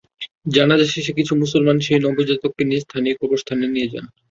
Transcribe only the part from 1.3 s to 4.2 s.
মুসলমান সেই নবজাতককে নিয়ে স্থানীয় কবরস্থানে নিয়ে যান।